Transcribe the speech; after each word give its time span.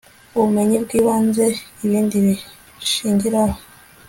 ubumenyi 0.35 0.75
bw'ibanze 0.83 1.45
ibindi 1.85 2.15
bishingiraho 2.25 3.57